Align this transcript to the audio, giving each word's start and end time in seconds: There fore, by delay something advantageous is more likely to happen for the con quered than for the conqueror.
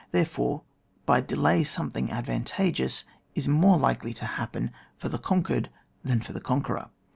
There 0.09 0.25
fore, 0.25 0.63
by 1.05 1.21
delay 1.21 1.63
something 1.63 2.09
advantageous 2.09 3.03
is 3.35 3.47
more 3.47 3.77
likely 3.77 4.15
to 4.15 4.25
happen 4.25 4.71
for 4.97 5.09
the 5.09 5.19
con 5.19 5.43
quered 5.43 5.67
than 6.03 6.21
for 6.21 6.33
the 6.33 6.41
conqueror. 6.41 6.89